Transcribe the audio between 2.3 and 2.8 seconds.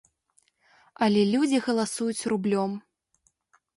рублём.